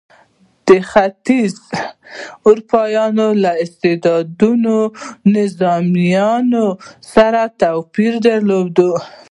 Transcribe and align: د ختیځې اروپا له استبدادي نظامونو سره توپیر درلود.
د 0.67 0.69
ختیځې 0.89 1.61
اروپا 2.47 2.83
له 3.43 3.51
استبدادي 3.63 4.51
نظامونو 5.33 6.65
سره 7.13 7.41
توپیر 7.61 8.13
درلود. 8.27 8.77